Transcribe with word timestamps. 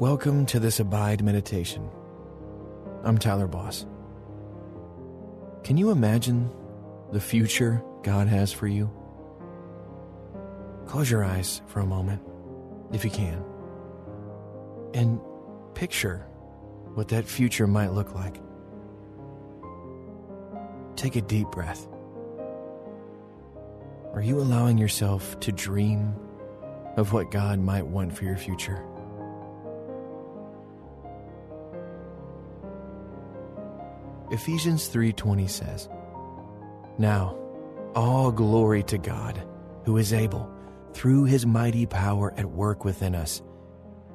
Welcome 0.00 0.46
to 0.46 0.58
this 0.58 0.80
Abide 0.80 1.22
meditation. 1.22 1.88
I'm 3.04 3.16
Tyler 3.16 3.46
Boss. 3.46 3.86
Can 5.62 5.76
you 5.76 5.92
imagine 5.92 6.50
the 7.12 7.20
future 7.20 7.80
God 8.02 8.26
has 8.26 8.52
for 8.52 8.66
you? 8.66 8.90
Close 10.86 11.08
your 11.08 11.22
eyes 11.22 11.62
for 11.68 11.78
a 11.78 11.86
moment, 11.86 12.20
if 12.92 13.04
you 13.04 13.10
can, 13.10 13.44
and 14.94 15.20
picture 15.74 16.26
what 16.94 17.06
that 17.10 17.24
future 17.24 17.68
might 17.68 17.92
look 17.92 18.16
like. 18.16 18.40
Take 20.96 21.14
a 21.14 21.22
deep 21.22 21.46
breath. 21.52 21.86
Are 24.12 24.22
you 24.22 24.40
allowing 24.40 24.76
yourself 24.76 25.38
to 25.38 25.52
dream 25.52 26.16
of 26.96 27.12
what 27.12 27.30
God 27.30 27.60
might 27.60 27.86
want 27.86 28.12
for 28.12 28.24
your 28.24 28.36
future? 28.36 28.84
Ephesians 34.30 34.88
3:20 34.88 35.46
says, 35.46 35.88
"Now 36.98 37.36
all 37.94 38.32
glory 38.32 38.82
to 38.84 38.98
God, 38.98 39.42
who 39.84 39.96
is 39.96 40.12
able 40.12 40.48
through 40.92 41.24
his 41.24 41.46
mighty 41.46 41.86
power 41.86 42.32
at 42.36 42.50
work 42.50 42.84
within 42.84 43.14
us 43.14 43.42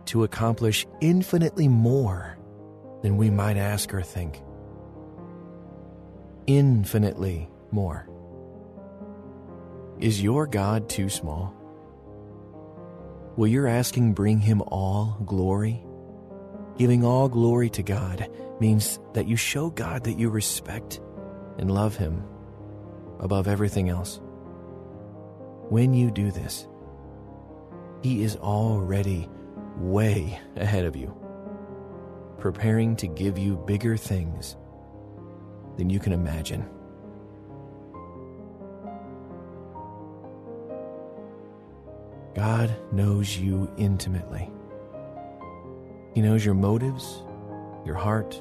to 0.05 0.23
accomplish 0.23 0.88
infinitely 1.02 1.67
more 1.67 2.38
than 3.02 3.17
we 3.17 3.30
might 3.30 3.58
ask 3.58 3.94
or 3.94 4.02
think." 4.02 4.44
Infinitely 6.48 7.50
more. 7.72 8.08
Is 10.00 10.23
your 10.23 10.48
God 10.48 10.89
too 10.89 11.09
small? 11.09 11.53
Will 13.36 13.48
your 13.48 13.67
asking 13.67 14.14
bring 14.14 14.39
him 14.39 14.61
all 14.67 15.17
glory? 15.26 15.86
Giving 16.80 17.03
all 17.03 17.27
glory 17.27 17.69
to 17.72 17.83
God 17.83 18.31
means 18.61 18.99
that 19.11 19.27
you 19.27 19.35
show 19.35 19.69
God 19.69 20.05
that 20.05 20.17
you 20.17 20.30
respect 20.30 21.02
and 21.58 21.69
love 21.69 21.97
him 21.97 22.23
above 23.19 23.49
everything 23.49 23.89
else. 23.89 24.21
When 25.67 25.94
you 25.94 26.09
do 26.09 26.31
this, 26.31 26.69
he 28.02 28.23
is 28.23 28.38
already 28.38 29.27
way 29.75 30.39
ahead 30.55 30.86
of 30.86 30.95
you, 30.95 31.13
preparing 32.38 32.95
to 32.95 33.08
give 33.08 33.38
you 33.38 33.58
bigger 33.58 33.97
things 33.97 34.55
than 35.75 35.89
you 35.89 35.99
can 35.99 36.14
imagine. 36.14 36.66
God 42.36 42.73
knows 42.93 43.38
you 43.38 43.69
intimately. 43.77 44.49
He 46.13 46.21
knows 46.21 46.43
your 46.43 46.55
motives, 46.55 47.23
your 47.85 47.95
heart, 47.95 48.39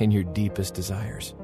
and 0.00 0.12
your 0.12 0.24
deepest 0.24 0.74
desires. 0.74 1.34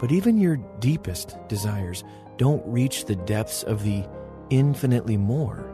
But 0.00 0.12
even 0.12 0.38
your 0.38 0.56
deepest 0.78 1.36
desires 1.48 2.04
don't 2.38 2.62
reach 2.66 3.04
the 3.04 3.16
depths 3.16 3.62
of 3.62 3.84
the 3.84 4.04
infinitely 4.48 5.16
more 5.16 5.70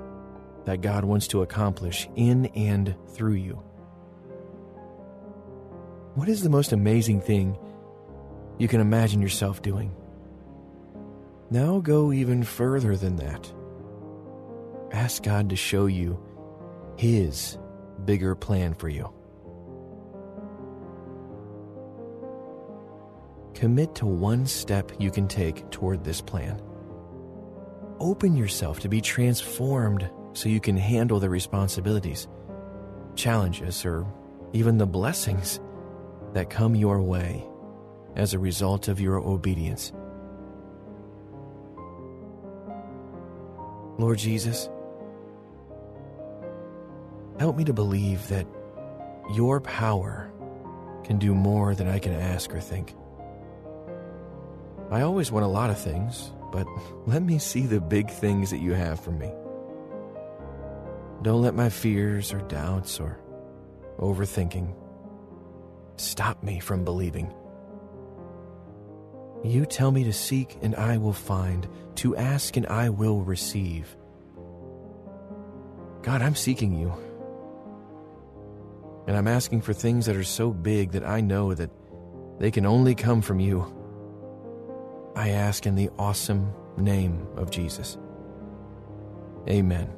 that 0.64 0.80
God 0.80 1.05
wants 1.05 1.28
to 1.28 1.42
accomplish 1.42 2.08
in 2.17 2.47
and 2.47 2.94
through 3.08 3.34
you. 3.34 3.62
What 6.17 6.28
is 6.28 6.42
the 6.42 6.50
most 6.50 6.72
amazing 6.72 7.20
thing 7.20 7.56
you 8.58 8.69
can 8.69 8.80
imagine 8.80 9.22
yourself 9.22 9.62
doing? 9.62 9.94
Now 11.50 11.78
go 11.78 12.12
even 12.12 12.42
further 12.42 12.97
than 12.97 13.17
that. 13.17 13.52
Ask 14.90 15.23
God 15.23 15.51
to 15.51 15.56
show 15.56 15.86
you 15.86 16.20
His 16.96 17.58
bigger 18.05 18.34
plan 18.34 18.74
for 18.74 18.89
you. 18.89 19.12
Commit 23.55 23.95
to 23.96 24.07
one 24.07 24.46
step 24.46 24.92
you 24.98 25.11
can 25.11 25.29
take 25.29 25.70
toward 25.70 26.05
this 26.05 26.20
plan. 26.20 26.61
Open 27.98 28.36
yourself 28.36 28.80
to 28.80 28.89
be 28.89 29.01
transformed 29.01 30.11
so 30.35 30.51
you 30.51 30.61
can 30.61 30.77
handle 30.77 31.18
the 31.18 31.30
responsibilities, 31.30 32.29
challenges, 33.14 33.85
or 33.86 34.06
even 34.52 34.77
the 34.77 34.86
blessings 34.86 35.61
that 36.35 36.51
come 36.51 36.74
your 36.74 37.01
way 37.01 37.46
as 38.14 38.35
a 38.35 38.39
result 38.39 38.89
of 38.89 39.01
your 39.01 39.17
obedience. 39.17 39.92
Lord 43.98 44.18
Jesus, 44.18 44.68
help 47.39 47.57
me 47.57 47.64
to 47.64 47.73
believe 47.73 48.29
that 48.29 48.47
your 49.33 49.61
power 49.61 50.30
can 51.05 51.19
do 51.19 51.35
more 51.35 51.74
than 51.74 51.89
I 51.89 51.98
can 51.98 52.13
ask 52.13 52.52
or 52.55 52.61
think. 52.61 52.95
I 54.91 55.02
always 55.02 55.33
want 55.33 55.45
a 55.45 55.48
lot 55.48 55.70
of 55.70 55.79
things, 55.79 56.33
but 56.52 56.67
let 57.07 57.23
me 57.23 57.39
see 57.39 57.67
the 57.67 57.80
big 57.80 58.11
things 58.11 58.51
that 58.51 58.58
you 58.58 58.73
have 58.73 59.01
for 59.01 59.11
me. 59.11 59.30
Don't 61.23 61.42
let 61.42 61.55
my 61.55 61.70
fears 61.70 62.33
or 62.33 62.41
doubts 62.42 63.01
or 63.01 63.19
overthinking 63.98 64.74
stop 65.97 66.42
me 66.42 66.61
from 66.61 66.85
believing. 66.85 67.33
You 69.42 69.64
tell 69.64 69.91
me 69.91 70.05
to 70.05 70.13
seek 70.13 70.58
and 70.63 70.74
I 70.74 70.98
will 70.98 71.13
find, 71.13 71.68
to 71.97 72.17
ask 72.17 72.57
and 72.57 72.67
I 72.67 72.91
will 72.91 73.23
receive. 73.23 73.97
God, 76.03 76.23
I'm 76.23 76.35
seeking 76.35 76.79
you. 76.79 76.92
And 79.06 79.17
I'm 79.17 79.28
asking 79.28 79.62
for 79.62 79.72
things 79.72 80.06
that 80.06 80.17
are 80.17 80.24
so 80.24 80.50
big 80.50 80.92
that 80.92 81.06
I 81.06 81.20
know 81.20 81.55
that 81.55 81.70
they 82.39 82.50
can 82.50 82.67
only 82.67 82.94
come 82.94 83.22
from 83.22 83.40
you. 83.40 83.72
I 85.14 85.30
ask 85.30 85.67
in 85.67 85.77
the 85.77 85.90
awesome 85.98 86.52
name 86.77 87.27
of 87.36 87.50
Jesus. 87.50 87.96
Amen. 89.48 89.90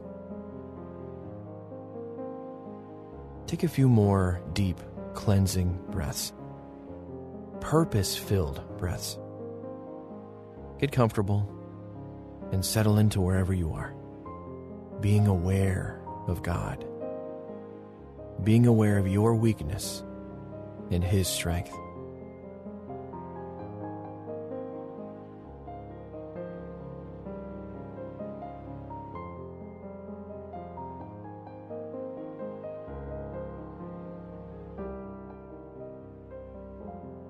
Take 3.47 3.63
a 3.63 3.69
few 3.69 3.89
more 3.89 4.43
deep, 4.53 4.79
cleansing 5.15 5.83
breaths, 5.91 6.35
purpose 7.61 8.15
filled 8.15 8.63
breaths. 8.77 9.19
Get 10.79 10.93
comfortable 10.93 11.51
and 12.53 12.65
settle 12.65 12.99
into 12.99 13.21
wherever 13.21 13.55
you 13.55 13.73
are, 13.73 13.95
being 15.01 15.27
aware 15.27 16.01
of 16.27 16.43
God, 16.43 16.85
being 18.45 18.67
aware 18.67 18.99
of 18.99 19.09
your 19.09 19.35
weakness 19.35 20.03
and 20.91 21.03
His 21.03 21.29
strength. 21.29 21.73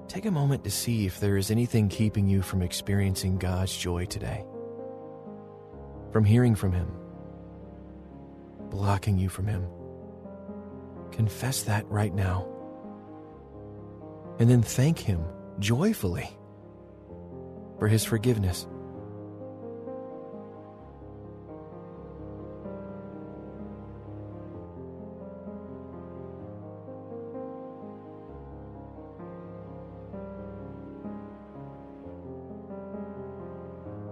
Take 0.09 0.25
a 0.25 0.31
moment 0.31 0.65
to 0.65 0.71
see 0.71 1.07
if 1.07 1.21
there 1.21 1.37
is 1.37 1.51
anything 1.51 1.89
keeping 1.89 2.27
you 2.27 2.43
from 2.43 2.61
experiencing 2.61 3.39
God's 3.39 3.77
joy 3.77 4.07
today, 4.07 4.45
from 6.13 6.25
hearing 6.25 6.55
from 6.57 6.73
Him, 6.73 6.91
blocking 8.71 9.17
you 9.19 9.29
from 9.29 9.47
Him. 9.47 9.78
Confess 11.19 11.63
that 11.65 11.85
right 11.91 12.15
now. 12.15 12.47
And 14.39 14.49
then 14.49 14.63
thank 14.63 15.01
Him 15.01 15.21
joyfully 15.59 16.31
for 17.81 17.89
His 17.89 18.05
forgiveness. 18.05 18.69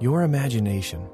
Your 0.00 0.22
imagination 0.22 1.08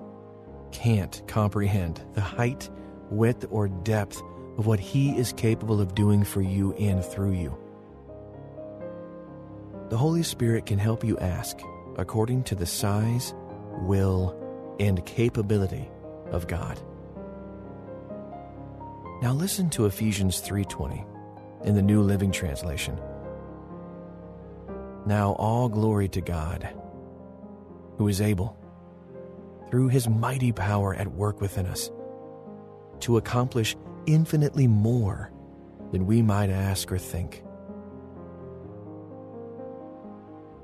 can't 0.70 1.22
comprehend 1.26 2.00
the 2.14 2.22
height, 2.22 2.70
width, 3.10 3.44
or 3.50 3.68
depth 3.68 4.22
of 4.58 4.66
what 4.66 4.80
He 4.80 5.16
is 5.16 5.32
capable 5.32 5.80
of 5.80 5.94
doing 5.94 6.24
for 6.24 6.42
you 6.42 6.72
and 6.74 7.04
through 7.04 7.32
you. 7.32 7.56
The 9.88 9.98
Holy 9.98 10.22
Spirit 10.22 10.66
can 10.66 10.78
help 10.78 11.04
you 11.04 11.18
ask 11.18 11.58
according 11.96 12.44
to 12.44 12.54
the 12.54 12.66
size, 12.66 13.34
will, 13.80 14.36
and 14.80 15.04
capability 15.04 15.90
of 16.30 16.46
God. 16.46 16.80
Now 19.20 19.32
listen 19.32 19.70
to 19.70 19.86
Ephesians 19.86 20.40
3:20 20.40 21.04
in 21.64 21.74
the 21.74 21.82
New 21.82 22.02
Living 22.02 22.32
Translation. 22.32 22.98
Now 25.06 25.32
all 25.32 25.68
glory 25.68 26.08
to 26.08 26.20
God, 26.20 26.68
who 27.98 28.08
is 28.08 28.20
able 28.20 28.56
through 29.70 29.88
his 29.88 30.08
mighty 30.08 30.52
power 30.52 30.94
at 30.94 31.12
work 31.12 31.40
within 31.40 31.66
us 31.66 31.90
to 33.00 33.16
accomplish 33.16 33.76
infinitely 34.06 34.66
more 34.66 35.30
than 35.92 36.06
we 36.06 36.22
might 36.22 36.50
ask 36.50 36.90
or 36.90 36.98
think. 36.98 37.42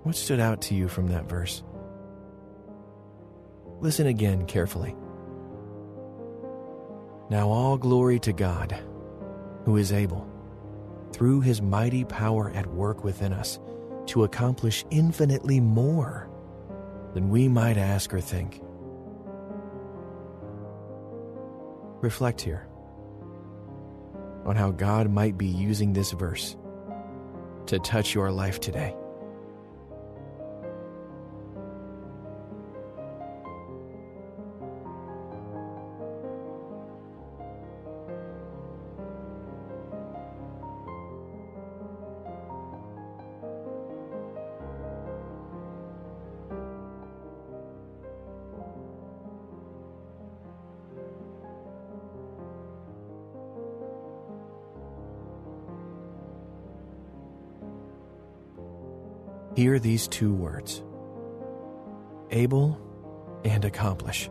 What 0.03 0.17
stood 0.17 0.41
out 0.41 0.63
to 0.63 0.75
you 0.75 0.89
from 0.89 1.09
that 1.09 1.29
verse? 1.29 1.63
Listen 3.81 4.07
again 4.07 4.47
carefully. 4.47 4.97
Now, 7.31 7.49
all 7.49 7.77
glory 7.77 8.19
to 8.21 8.33
God, 8.33 8.77
who 9.65 9.77
is 9.77 9.93
able, 9.93 10.27
through 11.13 11.43
his 11.43 11.61
mighty 11.61 12.05
power 12.05 12.51
at 12.55 12.67
work 12.69 13.05
within 13.05 13.33
us, 13.33 13.59
to 14.07 14.25
accomplish 14.25 14.85
infinitely 14.91 15.61
more 15.61 16.31
than 17.13 17.29
we 17.29 17.49
might 17.49 17.77
ask 17.77 18.15
or 18.15 18.21
think. 18.21 18.63
Reflect 22.01 22.41
here 22.41 22.68
on 24.49 24.57
how 24.57 24.71
God 24.71 25.11
might 25.11 25.37
be 25.37 25.47
using 25.47 25.93
this 25.93 26.13
verse 26.13 26.57
to 27.67 27.79
touch 27.79 28.15
your 28.15 28.33
life 28.33 28.61
today. 28.61 28.97
Hear 59.59 59.81
these 59.81 60.07
two 60.07 60.33
words 60.33 60.85
able 62.31 62.79
and 63.45 63.65
accomplish. 63.65 64.31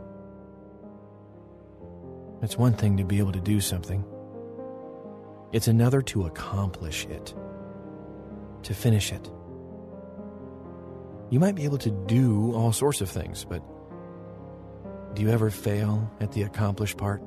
It's 2.42 2.58
one 2.58 2.72
thing 2.72 2.96
to 2.96 3.04
be 3.04 3.20
able 3.20 3.34
to 3.34 3.42
do 3.42 3.60
something, 3.60 4.06
it's 5.52 5.68
another 5.68 6.02
to 6.04 6.28
accomplish 6.28 7.08
it, 7.08 7.36
to 8.64 8.74
finish 8.74 9.12
it. 9.12 9.30
You 11.30 11.42
might 11.42 11.56
be 11.56 11.66
able 11.66 11.80
to 11.80 11.92
do 11.92 12.54
all 12.54 12.72
sorts 12.72 13.02
of 13.02 13.10
things, 13.10 13.44
but 13.44 13.62
do 15.14 15.24
you 15.24 15.30
ever 15.30 15.50
fail 15.50 16.10
at 16.22 16.32
the 16.32 16.44
accomplished 16.44 16.96
part? 16.96 17.22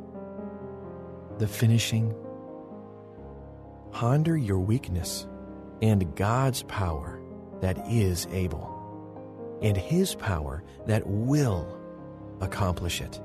The 1.36 1.46
finishing? 1.46 2.14
Ponder 3.92 4.38
your 4.38 4.60
weakness 4.60 5.26
and 5.82 6.16
God's 6.16 6.62
power 6.62 7.19
that 7.60 7.78
is 7.88 8.26
able, 8.32 9.58
and 9.62 9.76
His 9.76 10.14
power 10.14 10.62
that 10.86 11.06
will 11.06 11.76
accomplish 12.40 13.00
it. 13.00 13.20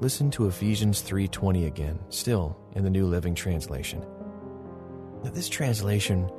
Listen 0.00 0.30
to 0.30 0.46
Ephesians 0.46 1.02
3:20 1.02 1.66
again, 1.66 1.98
still 2.08 2.56
in 2.74 2.84
the 2.84 2.90
New 2.90 3.06
Living 3.06 3.34
Translation. 3.34 4.04
Now 5.24 5.30
this 5.30 5.48
translation 5.48 6.30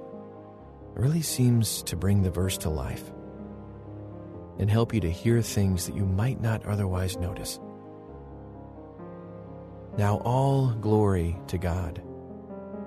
really 0.94 1.22
seems 1.22 1.84
to 1.84 1.98
bring 1.98 2.22
the 2.22 2.32
verse 2.32 2.58
to 2.60 2.70
life 2.70 3.12
and 4.58 4.70
help 4.70 4.94
you 4.94 5.00
to 5.02 5.12
hear 5.12 5.42
things 5.42 5.86
that 5.86 5.96
you 5.96 6.06
might 6.06 6.42
not 6.42 6.66
otherwise 6.66 7.18
notice. 7.18 7.60
Now 9.98 10.18
all 10.20 10.72
glory 10.76 11.38
to 11.48 11.58
God, 11.58 12.02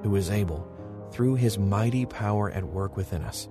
who 0.02 0.16
is 0.16 0.30
able, 0.30 0.66
through 1.10 1.34
his 1.34 1.58
mighty 1.58 2.06
power 2.06 2.50
at 2.50 2.64
work 2.64 2.96
within 2.96 3.22
us, 3.22 3.48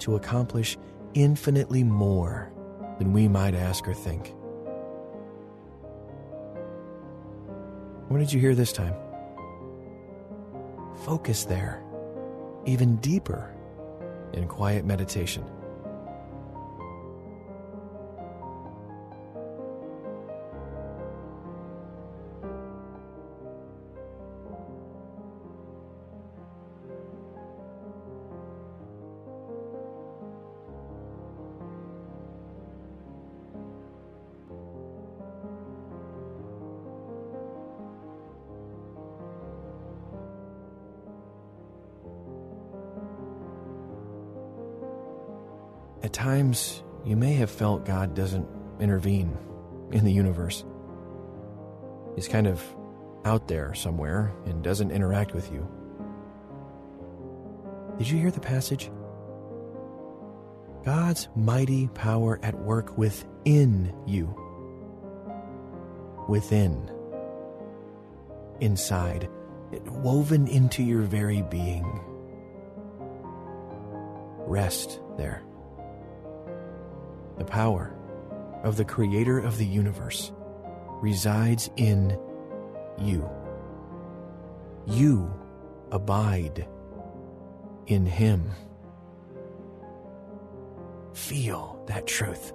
to 0.00 0.16
accomplish 0.16 0.76
infinitely 1.14 1.84
more 1.84 2.52
than 2.98 3.12
we 3.12 3.28
might 3.28 3.54
ask 3.54 3.88
or 3.88 3.94
think 3.94 4.34
What 8.08 8.18
did 8.18 8.32
you 8.32 8.40
hear 8.40 8.54
this 8.54 8.72
time? 8.72 8.94
Focus 11.04 11.44
there, 11.44 11.82
even 12.64 12.96
deeper 12.96 13.54
in 14.32 14.48
quiet 14.48 14.86
meditation. 14.86 15.44
At 46.08 46.14
times, 46.14 46.82
you 47.04 47.16
may 47.16 47.34
have 47.34 47.50
felt 47.50 47.84
God 47.84 48.14
doesn't 48.14 48.48
intervene 48.80 49.36
in 49.92 50.06
the 50.06 50.10
universe. 50.10 50.64
He's 52.14 52.26
kind 52.26 52.46
of 52.46 52.64
out 53.26 53.46
there 53.46 53.74
somewhere 53.74 54.32
and 54.46 54.64
doesn't 54.64 54.90
interact 54.90 55.34
with 55.34 55.52
you. 55.52 55.68
Did 57.98 58.08
you 58.08 58.18
hear 58.18 58.30
the 58.30 58.40
passage? 58.40 58.90
God's 60.82 61.28
mighty 61.36 61.88
power 61.88 62.40
at 62.42 62.58
work 62.58 62.96
within 62.96 63.94
you. 64.06 64.34
Within. 66.26 66.90
Inside. 68.60 69.28
Woven 69.88 70.48
into 70.48 70.82
your 70.82 71.02
very 71.02 71.42
being. 71.42 72.00
Rest 74.46 75.00
there 75.18 75.42
the 77.38 77.44
power 77.44 77.94
of 78.64 78.76
the 78.76 78.84
Creator 78.84 79.38
of 79.38 79.56
the 79.58 79.66
universe 79.66 80.32
resides 81.00 81.70
in 81.76 82.18
you. 82.98 83.28
You 84.86 85.32
abide 85.92 86.66
in 87.86 88.04
Him. 88.04 88.50
Feel 91.14 91.82
that 91.86 92.06
truth. 92.06 92.52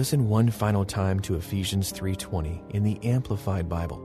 Listen 0.00 0.30
one 0.30 0.48
final 0.48 0.82
time 0.82 1.20
to 1.20 1.34
Ephesians 1.34 1.92
3:20 1.92 2.62
in 2.70 2.82
the 2.82 2.98
Amplified 3.04 3.68
Bible. 3.68 4.00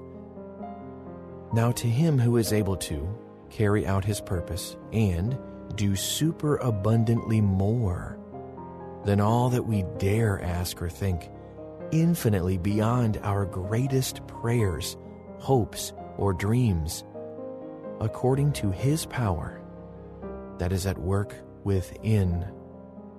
Now 1.53 1.71
to 1.71 1.87
him 1.87 2.19
who 2.19 2.35
is 2.35 2.51
able 2.51 2.75
to 2.91 3.07
carry 3.49 3.87
out 3.87 4.03
his 4.03 4.19
purpose 4.19 4.75
and 4.91 5.37
do 5.75 5.95
super 5.95 6.57
abundantly 6.57 7.39
more 7.39 8.17
than 9.05 9.21
all 9.21 9.49
that 9.51 9.65
we 9.65 9.85
dare 9.97 10.43
ask 10.43 10.81
or 10.81 10.89
think, 10.89 11.31
infinitely 11.91 12.57
beyond 12.57 13.17
our 13.23 13.45
greatest 13.45 14.27
prayers, 14.27 14.97
hopes, 15.39 15.93
or 16.17 16.33
dreams, 16.33 17.05
according 18.01 18.51
to 18.51 18.69
his 18.69 19.05
power 19.05 19.61
that 20.57 20.73
is 20.73 20.85
at 20.85 20.97
work 20.97 21.33
within 21.63 22.45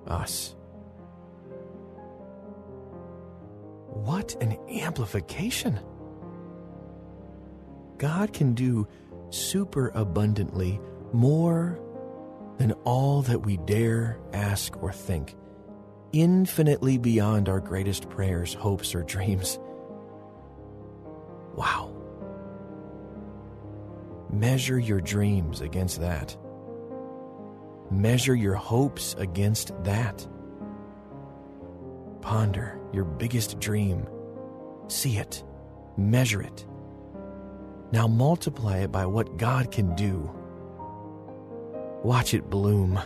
us. 0.05 0.56
What 4.03 4.35
an 4.41 4.57
amplification! 4.69 5.79
God 7.97 8.31
can 8.31 8.53
do 8.53 8.87
super 9.29 9.89
abundantly 9.95 10.79
more 11.13 11.79
than 12.57 12.71
all 12.83 13.21
that 13.23 13.45
we 13.45 13.57
dare 13.57 14.19
ask 14.33 14.81
or 14.81 14.91
think, 14.91 15.35
infinitely 16.13 16.97
beyond 16.97 17.49
our 17.49 17.59
greatest 17.59 18.09
prayers, 18.09 18.53
hopes, 18.53 18.95
or 18.95 19.03
dreams. 19.03 19.59
Wow. 21.55 21.93
Measure 24.31 24.79
your 24.79 25.01
dreams 25.01 25.61
against 25.61 26.01
that. 26.01 26.35
Measure 27.89 28.35
your 28.35 28.55
hopes 28.55 29.15
against 29.17 29.71
that. 29.83 30.27
Ponder 32.21 32.76
your 32.93 33.05
biggest 33.05 33.59
dream. 33.59 34.07
See 34.87 35.17
it. 35.17 35.43
Measure 35.97 36.41
it. 36.41 36.65
Now 37.91 38.07
multiply 38.07 38.77
it 38.79 38.91
by 38.91 39.05
what 39.05 39.37
God 39.37 39.71
can 39.71 39.95
do. 39.95 40.31
Watch 42.03 42.33
it 42.33 42.49
bloom. 42.49 42.99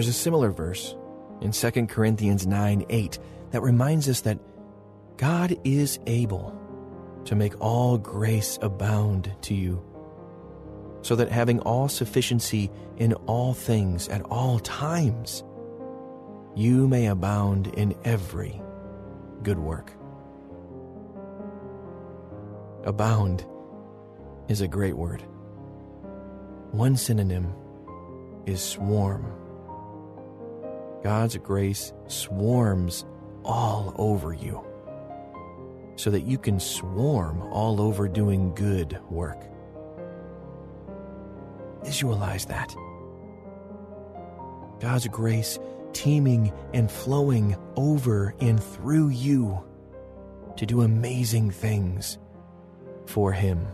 Is 0.00 0.08
a 0.08 0.12
similar 0.12 0.50
verse 0.50 0.96
in 1.40 1.52
2 1.52 1.86
Corinthians 1.86 2.46
9 2.46 2.86
8 2.88 3.18
that 3.52 3.60
reminds 3.60 4.08
us 4.08 4.22
that 4.22 4.38
God 5.16 5.56
is 5.62 6.00
able 6.06 6.56
to 7.26 7.34
make 7.34 7.60
all 7.60 7.98
grace 7.98 8.58
abound 8.62 9.32
to 9.42 9.54
you, 9.54 9.84
so 11.02 11.14
that 11.16 11.30
having 11.30 11.60
all 11.60 11.88
sufficiency 11.88 12.70
in 12.96 13.12
all 13.26 13.52
things 13.52 14.08
at 14.08 14.22
all 14.22 14.58
times, 14.58 15.44
you 16.56 16.88
may 16.88 17.06
abound 17.06 17.66
in 17.68 17.94
every 18.04 18.60
good 19.42 19.58
work. 19.58 19.92
Abound 22.84 23.44
is 24.48 24.62
a 24.62 24.68
great 24.68 24.96
word. 24.96 25.22
One 26.72 26.96
synonym 26.96 27.52
is 28.46 28.62
swarm. 28.62 29.30
God's 31.02 31.36
grace 31.38 31.92
swarms 32.08 33.04
all 33.44 33.94
over 33.96 34.32
you 34.32 34.64
so 35.96 36.10
that 36.10 36.22
you 36.22 36.38
can 36.38 36.60
swarm 36.60 37.42
all 37.42 37.80
over 37.80 38.08
doing 38.08 38.54
good 38.54 38.98
work. 39.10 39.38
Visualize 41.84 42.46
that. 42.46 42.74
God's 44.80 45.06
grace 45.08 45.58
teeming 45.92 46.52
and 46.72 46.90
flowing 46.90 47.56
over 47.76 48.34
and 48.40 48.62
through 48.62 49.08
you 49.08 49.62
to 50.56 50.66
do 50.66 50.82
amazing 50.82 51.50
things 51.50 52.18
for 53.06 53.32
Him. 53.32 53.66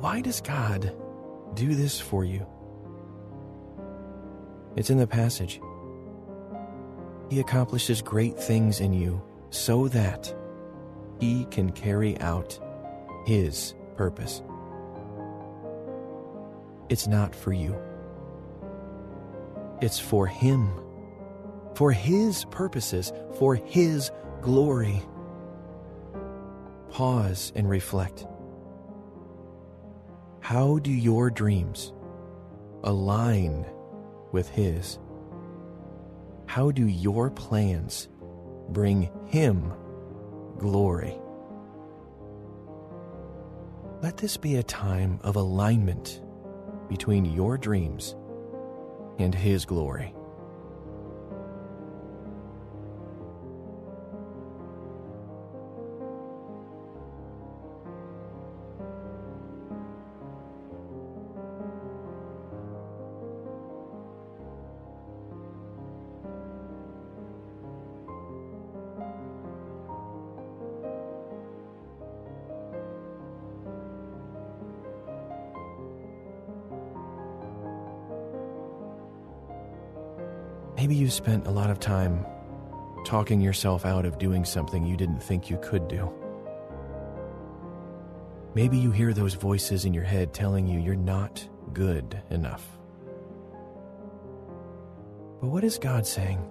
Why 0.00 0.20
does 0.20 0.40
God 0.40 0.94
do 1.54 1.74
this 1.74 1.98
for 1.98 2.24
you? 2.24 2.46
It's 4.76 4.90
in 4.90 4.98
the 4.98 5.06
passage. 5.06 5.60
He 7.30 7.40
accomplishes 7.40 8.00
great 8.00 8.38
things 8.38 8.80
in 8.80 8.92
you 8.92 9.20
so 9.50 9.88
that 9.88 10.32
He 11.20 11.46
can 11.50 11.72
carry 11.72 12.18
out 12.20 12.58
His 13.26 13.74
purpose. 13.96 14.40
It's 16.88 17.08
not 17.08 17.34
for 17.34 17.52
you, 17.52 17.76
it's 19.82 19.98
for 19.98 20.26
Him, 20.26 20.70
for 21.74 21.90
His 21.90 22.44
purposes, 22.46 23.12
for 23.36 23.56
His 23.56 24.12
glory. 24.42 25.02
Pause 26.90 27.52
and 27.56 27.68
reflect. 27.68 28.26
How 30.48 30.78
do 30.78 30.90
your 30.90 31.28
dreams 31.28 31.92
align 32.82 33.66
with 34.32 34.48
His? 34.48 34.98
How 36.46 36.70
do 36.70 36.86
your 36.86 37.28
plans 37.28 38.08
bring 38.70 39.10
Him 39.26 39.74
glory? 40.56 41.20
Let 44.02 44.16
this 44.16 44.38
be 44.38 44.56
a 44.56 44.62
time 44.62 45.20
of 45.22 45.36
alignment 45.36 46.22
between 46.88 47.26
your 47.26 47.58
dreams 47.58 48.16
and 49.18 49.34
His 49.34 49.66
glory. 49.66 50.14
Maybe 80.78 80.94
you 80.94 81.10
spent 81.10 81.48
a 81.48 81.50
lot 81.50 81.70
of 81.70 81.80
time 81.80 82.24
talking 83.04 83.40
yourself 83.40 83.84
out 83.84 84.06
of 84.06 84.16
doing 84.16 84.44
something 84.44 84.86
you 84.86 84.96
didn't 84.96 85.18
think 85.18 85.50
you 85.50 85.58
could 85.60 85.88
do. 85.88 86.08
Maybe 88.54 88.78
you 88.78 88.92
hear 88.92 89.12
those 89.12 89.34
voices 89.34 89.84
in 89.84 89.92
your 89.92 90.04
head 90.04 90.32
telling 90.32 90.68
you 90.68 90.78
you're 90.78 90.94
not 90.94 91.48
good 91.72 92.22
enough. 92.30 92.64
But 95.40 95.48
what 95.48 95.64
is 95.64 95.78
God 95.78 96.06
saying? 96.06 96.48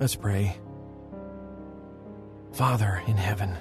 Let's 0.00 0.16
pray. 0.16 0.58
Father 2.52 3.02
in 3.06 3.16
heaven, 3.16 3.56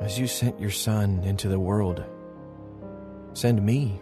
as 0.00 0.18
you 0.18 0.28
sent 0.28 0.60
your 0.60 0.70
Son 0.70 1.24
into 1.24 1.48
the 1.48 1.58
world 1.58 2.04
Send 3.38 3.64
me 3.64 4.00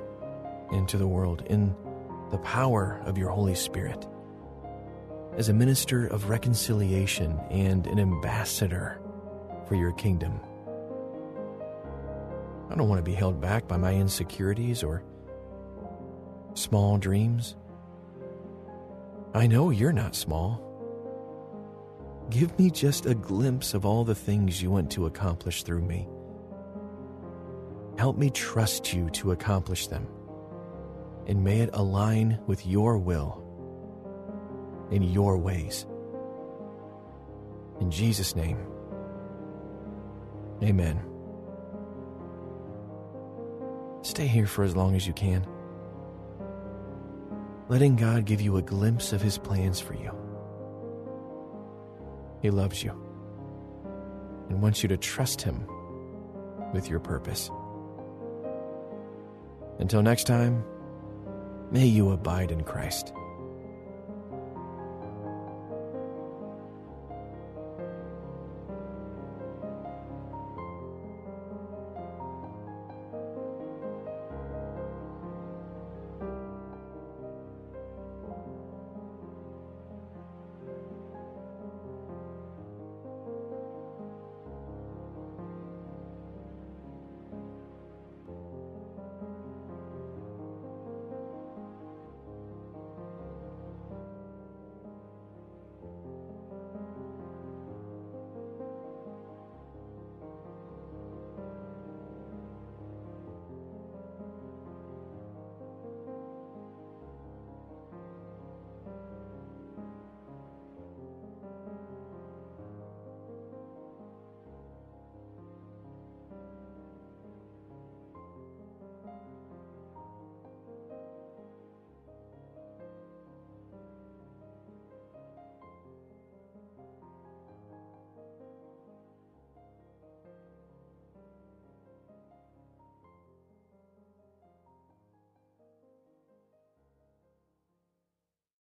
into 0.72 0.96
the 0.96 1.06
world 1.06 1.42
in 1.50 1.74
the 2.30 2.38
power 2.38 3.02
of 3.04 3.18
your 3.18 3.28
Holy 3.28 3.54
Spirit 3.54 4.06
as 5.36 5.50
a 5.50 5.52
minister 5.52 6.06
of 6.06 6.30
reconciliation 6.30 7.38
and 7.50 7.86
an 7.86 7.98
ambassador 7.98 8.98
for 9.68 9.74
your 9.74 9.92
kingdom. 9.92 10.40
I 12.70 12.76
don't 12.76 12.88
want 12.88 12.98
to 12.98 13.02
be 13.10 13.12
held 13.12 13.38
back 13.38 13.68
by 13.68 13.76
my 13.76 13.92
insecurities 13.92 14.82
or 14.82 15.02
small 16.54 16.96
dreams. 16.96 17.56
I 19.36 19.46
know 19.46 19.68
you're 19.68 19.92
not 19.92 20.14
small. 20.16 20.62
Give 22.30 22.58
me 22.58 22.70
just 22.70 23.04
a 23.04 23.14
glimpse 23.14 23.74
of 23.74 23.84
all 23.84 24.02
the 24.02 24.14
things 24.14 24.62
you 24.62 24.70
want 24.70 24.90
to 24.92 25.04
accomplish 25.04 25.62
through 25.62 25.82
me. 25.82 26.08
Help 27.98 28.16
me 28.16 28.30
trust 28.30 28.94
you 28.94 29.10
to 29.10 29.32
accomplish 29.32 29.88
them, 29.88 30.08
and 31.26 31.44
may 31.44 31.60
it 31.60 31.68
align 31.74 32.40
with 32.46 32.66
your 32.66 32.96
will 32.96 33.44
in 34.90 35.02
your 35.02 35.36
ways. 35.36 35.84
In 37.78 37.90
Jesus' 37.90 38.34
name, 38.34 38.58
amen. 40.62 40.98
Stay 44.00 44.26
here 44.26 44.46
for 44.46 44.64
as 44.64 44.74
long 44.74 44.96
as 44.96 45.06
you 45.06 45.12
can, 45.12 45.46
letting 47.68 47.96
God 47.96 48.24
give 48.24 48.40
you 48.40 48.56
a 48.56 48.62
glimpse 48.62 49.12
of 49.12 49.20
His 49.20 49.38
plans 49.38 49.80
for 49.80 49.94
you. 49.94 50.12
He 52.42 52.50
loves 52.50 52.82
you 52.82 52.92
and 54.48 54.62
wants 54.62 54.82
you 54.82 54.88
to 54.88 54.96
trust 54.96 55.42
Him 55.42 55.66
with 56.72 56.88
your 56.88 57.00
purpose. 57.00 57.50
Until 59.78 60.02
next 60.02 60.24
time, 60.24 60.64
may 61.70 61.86
you 61.86 62.10
abide 62.10 62.50
in 62.50 62.62
Christ. 62.62 63.12